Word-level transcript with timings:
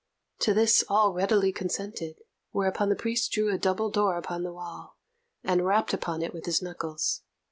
To 0.39 0.55
this 0.55 0.83
all 0.89 1.13
readily 1.13 1.51
consented; 1.53 2.15
whereupon 2.49 2.89
the 2.89 2.95
priest 2.95 3.31
drew 3.33 3.53
a 3.53 3.59
double 3.59 3.91
door 3.91 4.17
upon 4.17 4.41
the 4.41 4.51
wall, 4.51 4.97
and 5.43 5.63
rapped 5.63 5.93
upon 5.93 6.23
it 6.23 6.33
with 6.33 6.47
his 6.47 6.59
knuckles. 6.59 7.21